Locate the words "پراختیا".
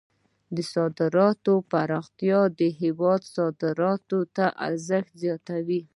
1.71-2.41